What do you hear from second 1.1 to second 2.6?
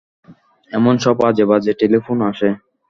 আজেবাজে টেলিফোন আসে।